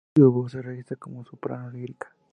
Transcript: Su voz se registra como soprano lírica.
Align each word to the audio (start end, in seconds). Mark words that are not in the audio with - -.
Su 0.17 0.31
voz 0.31 0.53
se 0.53 0.63
registra 0.63 0.97
como 0.97 1.23
soprano 1.23 1.69
lírica. 1.69 2.09